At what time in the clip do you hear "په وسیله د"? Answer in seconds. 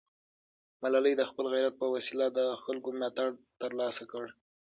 1.77-2.39